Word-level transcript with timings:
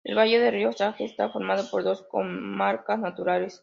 El 0.03 0.15
valle 0.15 0.39
del 0.39 0.51
río 0.53 0.73
Saja, 0.73 1.03
está 1.03 1.29
formado 1.29 1.69
por 1.69 1.83
dos 1.83 2.01
comarcas 2.01 2.97
naturales. 2.97 3.59